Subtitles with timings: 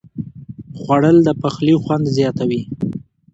[0.79, 2.61] خوړل د پخلي خوند زیاتوي